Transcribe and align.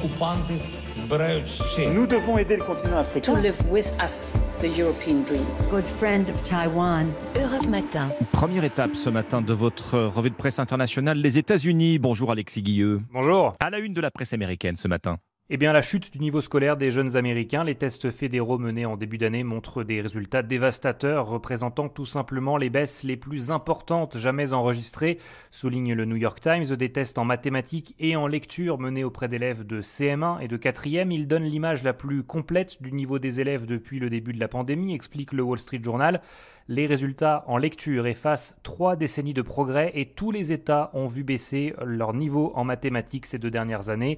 окупанти 0.00 0.54
збирають 0.96 1.46
ще. 1.46 1.88
Nous 1.90 2.06
devons 2.06 2.38
aider 2.38 2.56
le 2.56 2.64
continent 2.64 2.98
africain. 3.04 3.34
to 3.34 3.40
live 3.46 3.58
with 3.76 3.88
us 4.06 4.14
the 4.60 4.70
European 4.82 5.18
dream. 5.28 5.46
good 5.70 5.86
friend 6.00 6.24
of 6.34 6.36
Taiwan. 6.50 7.04
Europe 7.44 7.66
Matin. 7.68 8.06
Première 8.32 8.64
étape 8.64 8.94
ce 8.96 9.10
matin 9.10 9.40
de 9.42 9.54
votre 9.54 9.98
revue 9.98 10.30
de 10.30 10.34
presse 10.42 10.58
internationale, 10.58 11.18
les 11.26 11.38
États-Unis. 11.38 11.98
Bonjour 11.98 12.30
Alexis 12.30 12.62
Guilleux. 12.62 13.00
Bonjour. 13.12 13.54
À 13.60 13.70
la 13.70 13.78
une 13.78 13.94
de 13.94 14.00
la 14.00 14.10
presse 14.10 14.32
américaine 14.32 14.76
ce 14.76 14.88
matin. 14.88 15.16
Eh 15.53 15.57
bien, 15.57 15.73
la 15.73 15.81
chute 15.81 16.13
du 16.13 16.19
niveau 16.19 16.39
scolaire 16.39 16.77
des 16.77 16.91
jeunes 16.91 17.17
Américains, 17.17 17.65
les 17.65 17.75
tests 17.75 18.09
fédéraux 18.09 18.57
menés 18.57 18.85
en 18.85 18.95
début 18.95 19.17
d'année 19.17 19.43
montrent 19.43 19.83
des 19.83 19.99
résultats 19.99 20.43
dévastateurs, 20.43 21.27
représentant 21.27 21.89
tout 21.89 22.05
simplement 22.05 22.55
les 22.55 22.69
baisses 22.69 23.03
les 23.03 23.17
plus 23.17 23.51
importantes 23.51 24.17
jamais 24.17 24.53
enregistrées, 24.53 25.17
souligne 25.51 25.93
le 25.93 26.05
New 26.05 26.15
York 26.15 26.39
Times. 26.39 26.63
Des 26.77 26.93
tests 26.93 27.17
en 27.17 27.25
mathématiques 27.25 27.95
et 27.99 28.15
en 28.15 28.27
lecture 28.27 28.79
menés 28.79 29.03
auprès 29.03 29.27
d'élèves 29.27 29.65
de 29.65 29.81
CM1 29.81 30.39
et 30.39 30.47
de 30.47 30.55
4e, 30.55 31.11
ils 31.11 31.27
donnent 31.27 31.43
l'image 31.43 31.83
la 31.83 31.91
plus 31.91 32.23
complète 32.23 32.81
du 32.81 32.93
niveau 32.93 33.19
des 33.19 33.41
élèves 33.41 33.65
depuis 33.65 33.99
le 33.99 34.09
début 34.09 34.31
de 34.31 34.39
la 34.39 34.47
pandémie, 34.47 34.95
explique 34.95 35.33
le 35.33 35.43
Wall 35.43 35.59
Street 35.59 35.81
Journal. 35.83 36.21
Les 36.69 36.85
résultats 36.85 37.43
en 37.47 37.57
lecture 37.57 38.07
effacent 38.07 38.55
trois 38.63 38.95
décennies 38.95 39.33
de 39.33 39.41
progrès 39.41 39.91
et 39.95 40.05
tous 40.05 40.31
les 40.31 40.53
États 40.53 40.91
ont 40.93 41.07
vu 41.07 41.25
baisser 41.25 41.73
leur 41.83 42.13
niveau 42.13 42.53
en 42.55 42.63
mathématiques 42.63 43.25
ces 43.25 43.37
deux 43.37 43.51
dernières 43.51 43.89
années. 43.89 44.17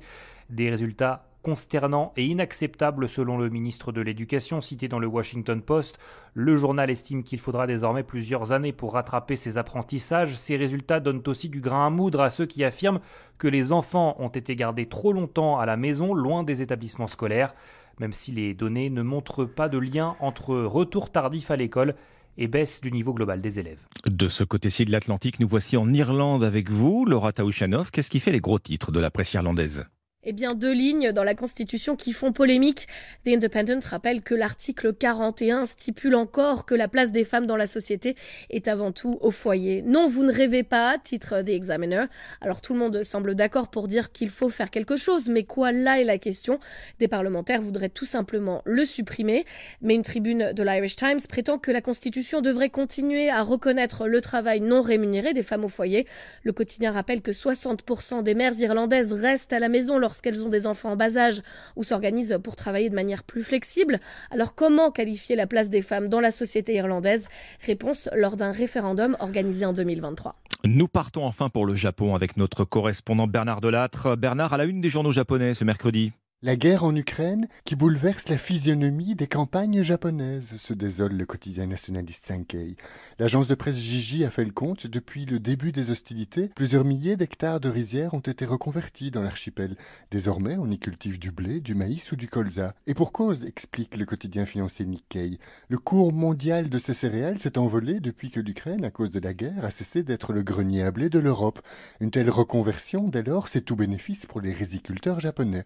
Consternants 1.44 2.14
et 2.18 2.26
inacceptables 2.26 3.08
selon 3.08 3.38
le 3.38 3.50
ministre 3.50 3.92
de 3.92 4.02
l'Éducation 4.02 4.62
cité 4.62 4.88
dans 4.88 4.98
le 4.98 5.06
Washington 5.06 5.62
Post. 5.62 6.00
Le 6.34 6.56
journal 6.56 6.90
estime 6.90 7.22
qu'il 7.22 7.40
faudra 7.40 7.68
désormais 7.68 8.02
plusieurs 8.02 8.52
années 8.52 8.72
pour 8.72 8.94
rattraper 8.94 9.36
ces 9.36 9.60
apprentissages. 9.60 10.36
Ces 10.36 10.56
résultats 10.56 11.00
donnent 11.00 11.22
aussi 11.28 11.50
du 11.50 11.60
grain 11.60 11.86
à 11.86 11.90
moudre 11.92 12.22
à 12.22 12.32
ceux 12.32 12.48
qui 12.48 12.64
affirment 12.64 13.02
que 13.38 13.48
les 13.48 13.72
enfants 13.72 14.16
ont 14.18 14.30
été 14.30 14.56
gardés 14.56 14.88
trop 14.88 15.14
longtemps 15.14 15.60
à 15.60 15.68
la 15.68 15.78
maison, 15.78 16.16
loin 16.16 16.44
des 16.44 16.64
établissements 16.64 17.08
scolaires, 17.08 17.54
même 18.00 18.14
si 18.14 18.32
les 18.32 18.54
données 18.54 18.90
ne 18.90 19.04
montrent 19.04 19.46
pas 19.46 19.70
de 19.70 19.78
lien 19.78 20.16
entre 20.20 20.56
retour 20.56 21.12
tardif 21.12 21.52
à 21.52 21.56
l'école 21.56 21.94
et 22.38 22.48
baisse 22.48 22.82
du 22.82 22.92
niveau 22.92 23.14
global 23.14 23.42
des 23.42 23.60
élèves. 23.60 23.86
De 24.10 24.28
ce 24.28 24.44
côté-ci 24.44 24.86
de 24.86 24.92
l'Atlantique, 24.92 25.40
nous 25.40 25.48
voici 25.48 25.78
en 25.78 25.94
Irlande 25.94 26.44
avec 26.44 26.72
vous, 26.72 27.06
Laura 27.06 27.32
Taouchanov. 27.32 27.92
Qu'est-ce 27.92 28.10
qui 28.10 28.20
fait 28.20 28.32
les 28.32 28.40
gros 28.40 28.60
titres 28.60 28.92
de 28.92 29.00
la 29.00 29.12
presse 29.12 29.34
irlandaise? 29.34 29.86
Eh 30.26 30.32
bien, 30.32 30.54
deux 30.54 30.72
lignes 30.72 31.12
dans 31.12 31.24
la 31.24 31.36
Constitution 31.36 31.96
qui 31.96 32.14
font 32.14 32.32
polémique. 32.32 32.88
The 33.26 33.30
Independent 33.30 33.84
rappelle 33.84 34.22
que 34.22 34.36
l'article 34.36 34.94
41 34.94 35.66
stipule 35.66 36.16
encore 36.16 36.66
que 36.66 36.76
la 36.76 36.88
place 36.88 37.12
des 37.12 37.26
femmes 37.26 37.46
dans 37.46 37.58
la 37.58 37.68
société 37.68 38.16
est 38.50 38.68
avant 38.68 38.92
tout 38.92 39.18
au 39.22 39.32
foyer. 39.32 39.82
Non, 39.82 40.08
vous 40.08 40.24
ne 40.24 40.32
rêvez 40.32 40.64
pas, 40.64 40.98
titre 40.98 41.42
The 41.42 41.50
Examiner. 41.50 42.06
Alors 42.40 42.62
tout 42.62 42.74
le 42.74 42.80
monde 42.80 43.04
semble 43.04 43.36
d'accord 43.36 43.70
pour 43.70 43.88
dire 43.88 44.12
qu'il 44.12 44.30
faut 44.30 44.50
faire 44.50 44.70
quelque 44.70 44.96
chose, 44.96 45.28
mais 45.28 45.44
quoi 45.44 45.72
là 45.72 46.00
est 46.00 46.06
la 46.06 46.18
question 46.18 46.60
Des 47.00 47.08
parlementaires 47.10 47.62
voudraient 47.62 47.90
tout 47.90 48.06
simplement 48.06 48.62
le 48.66 48.86
supprimer, 48.86 49.46
mais 49.82 49.96
une 49.96 50.04
tribune 50.04 50.54
de 50.54 50.64
l'Irish 50.64 50.96
Times 50.96 51.20
prétend 51.28 51.58
que 51.58 51.72
la 51.72 51.82
Constitution 51.82 52.42
devrait 52.42 52.70
continuer 52.70 53.30
à 53.30 53.44
reconnaître 53.44 54.08
le 54.08 54.22
travail 54.22 54.62
non 54.62 54.82
rémunéré 54.82 55.34
des 55.34 55.44
femmes 55.44 55.66
au 55.66 55.70
foyer. 55.70 56.08
Le 56.44 56.54
quotidien 56.54 56.92
rappelle 56.92 57.22
que 57.22 57.32
60% 57.32 58.24
des 58.24 58.36
mères 58.36 58.58
irlandaises 58.60 59.12
restent 59.12 59.54
à 59.54 59.60
la 59.60 59.70
maison 59.70 59.98
lorsqu'elles 60.14 60.46
ont 60.46 60.50
des 60.50 60.68
enfants 60.68 60.92
en 60.92 60.96
bas 60.96 61.18
âge 61.18 61.42
ou 61.76 61.84
s'organisent 61.84 62.38
pour 62.44 62.56
travailler 62.56 62.88
de 62.92 62.94
manière 62.94 63.24
plus 63.24 63.42
flexible. 63.42 64.00
Alors 64.30 64.54
comment 64.54 64.92
qualifier 64.92 65.36
la 65.36 65.48
place 65.48 65.72
des 65.72 65.82
femmes 65.82 66.08
dans 66.08 66.20
la 66.20 66.30
société 66.30 66.76
irlandaise? 66.76 67.28
Réponse 67.66 68.10
lors 68.16 68.38
d'un 68.38 68.52
référendum 68.52 69.18
organisé 69.20 69.66
en 69.66 69.74
2023. 69.74 70.36
Nous 70.66 70.88
partons 70.88 71.26
enfin 71.26 71.50
pour 71.50 71.66
le 71.66 71.74
Japon 71.74 72.14
avec 72.14 72.38
notre 72.38 72.64
correspondant 72.64 73.26
Bernard 73.26 73.60
Delattre. 73.60 74.16
Bernard, 74.16 74.54
à 74.54 74.58
la 74.58 74.66
une 74.66 74.82
des 74.82 74.90
journaux 74.90 75.12
japonais 75.12 75.56
ce 75.56 75.66
mercredi. 75.66 76.12
La 76.46 76.58
guerre 76.58 76.84
en 76.84 76.94
Ukraine 76.94 77.48
qui 77.64 77.78
bouleverse 77.78 78.28
la 78.28 78.38
physionomie 78.38 79.16
des 79.16 79.28
campagnes 79.28 79.82
japonaises, 79.82 80.58
se 80.58 80.74
désole 80.74 81.14
le 81.14 81.26
quotidien 81.26 81.68
nationaliste 81.68 82.26
Sankei. 82.26 82.76
L'agence 83.18 83.48
de 83.48 83.56
presse 83.56 83.78
Gigi 83.78 84.26
a 84.26 84.30
fait 84.30 84.44
le 84.44 84.52
compte, 84.52 84.86
depuis 84.86 85.24
le 85.24 85.40
début 85.40 85.72
des 85.72 85.90
hostilités, 85.90 86.50
plusieurs 86.54 86.84
milliers 86.84 87.16
d'hectares 87.16 87.62
de 87.62 87.70
rizières 87.70 88.14
ont 88.14 88.20
été 88.20 88.44
reconvertis 88.44 89.10
dans 89.10 89.22
l'archipel. 89.22 89.78
Désormais, 90.12 90.58
on 90.60 90.70
y 90.70 90.80
cultive 90.80 91.18
du 91.18 91.32
blé, 91.32 91.62
du 91.62 91.76
maïs 91.76 92.12
ou 92.12 92.18
du 92.18 92.28
colza. 92.28 92.76
Et 92.88 92.94
pour 92.94 93.14
cause, 93.14 93.44
explique 93.44 93.96
le 93.96 94.04
quotidien 94.04 94.46
financier 94.46 94.86
Nikkei. 94.86 95.40
Le 95.70 95.78
cours 95.78 96.12
mondial 96.12 96.68
de 96.68 96.78
ces 96.78 96.94
céréales 96.94 97.40
s'est 97.40 97.58
envolé 97.58 98.02
depuis 98.02 98.32
que 98.32 98.42
l'Ukraine, 98.42 98.84
à 98.84 98.92
cause 98.92 99.12
de 99.12 99.22
la 99.22 99.34
guerre, 99.34 99.64
a 99.64 99.72
cessé 99.72 100.04
d'être 100.04 100.34
le 100.34 100.44
grenier 100.44 100.84
à 100.84 100.92
blé 100.92 101.10
de 101.10 101.20
l'Europe. 101.20 101.62
Une 102.02 102.12
telle 102.12 102.30
reconversion, 102.30 103.08
dès 103.08 103.24
lors, 103.24 103.48
c'est 103.48 103.62
tout 103.62 103.78
bénéfice 103.78 104.26
pour 104.26 104.42
les 104.42 104.52
riziculteurs 104.52 105.22
japonais. 105.22 105.64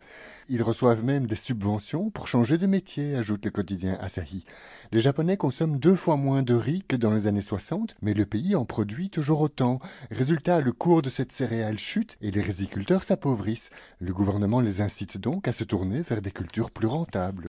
Reçoivent 0.68 1.06
même 1.06 1.28
des 1.28 1.38
subventions 1.38 2.10
pour 2.10 2.28
changer 2.28 2.58
de 2.58 2.68
métier, 2.68 3.16
ajoute 3.16 3.46
le 3.46 3.52
quotidien 3.52 3.98
Asahi. 4.02 4.44
Les 4.92 5.00
Japonais 5.00 5.38
consomment 5.38 5.80
deux 5.80 5.96
fois 5.96 6.18
moins 6.18 6.44
de 6.44 6.54
riz 6.54 6.84
que 6.86 6.98
dans 6.98 7.14
les 7.14 7.26
années 7.26 7.42
60, 7.42 7.96
mais 8.02 8.14
le 8.14 8.26
pays 8.26 8.54
en 8.54 8.66
produit 8.66 9.10
toujours 9.10 9.40
autant. 9.40 9.80
Résultat, 10.12 10.60
le 10.60 10.74
cours 10.74 11.02
de 11.02 11.10
cette 11.10 11.32
céréale 11.32 11.80
chute 11.80 12.18
et 12.22 12.32
les 12.32 12.42
riziculteurs 12.42 13.06
s'appauvrissent. 13.06 13.70
Le 14.00 14.14
gouvernement 14.14 14.60
les 14.60 14.82
incite 14.82 15.18
donc 15.18 15.48
à 15.48 15.54
se 15.54 15.64
tourner 15.64 16.02
vers 16.02 16.22
des 16.22 16.32
cultures 16.32 16.72
plus 16.72 16.88
rentables. 16.88 17.46